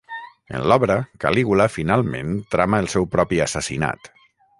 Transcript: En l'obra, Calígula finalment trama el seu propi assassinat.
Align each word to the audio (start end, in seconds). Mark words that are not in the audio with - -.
En 0.59 0.63
l'obra, 0.69 0.95
Calígula 1.25 1.67
finalment 1.73 2.31
trama 2.57 2.79
el 2.85 2.89
seu 2.95 3.07
propi 3.17 3.43
assassinat. 3.47 4.11